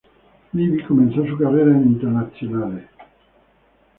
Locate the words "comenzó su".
0.83-1.37